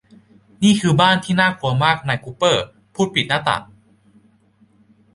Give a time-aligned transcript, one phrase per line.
[0.63, 3.63] นี่คือบ้านที่น่ากลัวมากนายกุปเปอร์พูดปิดหน้าต่าง